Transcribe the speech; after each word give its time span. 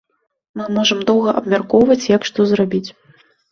Мы 0.61 0.65
можам 0.77 1.03
доўга 1.09 1.35
абмяркоўваць, 1.43 2.09
як 2.17 2.27
што 2.33 2.49
зрабіць. 2.55 2.85